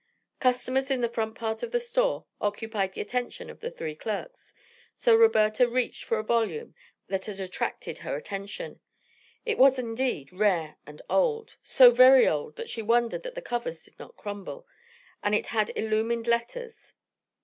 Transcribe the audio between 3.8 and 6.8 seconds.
clerks, so Roberta reached for a volume